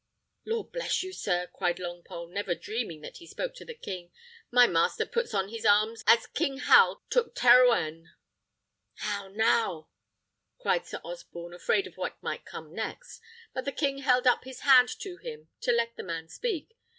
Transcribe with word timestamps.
"Lord 0.45 0.71
bless 0.71 1.03
you, 1.03 1.13
sir!" 1.13 1.45
cried 1.53 1.77
Longpole, 1.77 2.31
never 2.31 2.55
dreaming 2.55 3.01
that 3.01 3.17
he 3.17 3.27
spoke 3.27 3.53
to 3.53 3.65
the 3.65 3.75
king, 3.75 4.11
"my 4.49 4.65
master 4.65 5.05
puts 5.05 5.31
on 5.31 5.49
his 5.49 5.63
arms 5.63 6.03
as 6.07 6.25
King 6.25 6.57
Hal 6.57 7.03
took 7.11 7.35
Terouenne." 7.35 8.09
"How 8.95 9.27
now!" 9.27 9.89
cried 10.57 10.87
Sir 10.87 11.01
Osborne, 11.03 11.53
afraid 11.53 11.85
of 11.85 11.97
what 11.97 12.17
might 12.23 12.45
coms 12.45 12.73
next; 12.73 13.21
but 13.53 13.63
the 13.63 13.71
king 13.71 13.99
held 13.99 14.25
up 14.25 14.43
his 14.43 14.61
hand 14.61 14.89
to 15.01 15.17
him 15.17 15.49
to 15.59 15.71
let 15.71 15.95
the 15.95 16.01
man 16.03 16.27
speak. 16.29 16.71